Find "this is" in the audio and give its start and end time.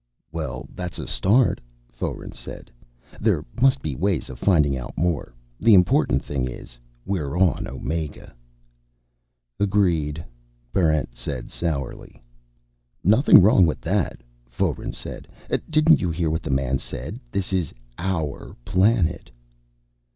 17.31-17.71